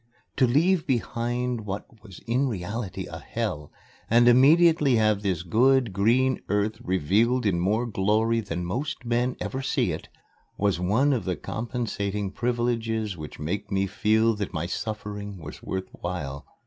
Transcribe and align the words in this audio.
To 0.37 0.47
leave 0.47 0.87
behind 0.87 1.61
what 1.67 2.01
was 2.01 2.17
in 2.25 2.47
reality 2.49 3.05
a 3.05 3.19
hell, 3.19 3.71
and 4.09 4.27
immediately 4.27 4.95
have 4.95 5.21
this 5.21 5.43
good 5.43 5.93
green 5.93 6.41
earth 6.49 6.81
revealed 6.83 7.45
in 7.45 7.59
more 7.59 7.85
glory 7.85 8.39
than 8.39 8.65
most 8.65 9.05
men 9.05 9.35
ever 9.39 9.61
see 9.61 9.91
it, 9.91 10.09
was 10.57 10.79
one 10.79 11.13
of 11.13 11.25
the 11.25 11.35
compensating 11.35 12.31
privileges 12.31 13.15
which 13.15 13.37
make 13.37 13.69
me 13.71 13.85
feel 13.85 14.33
that 14.37 14.55
my 14.55 14.65
suffering 14.65 15.37
was 15.37 15.61
worth 15.61 15.89
while. 15.91 16.47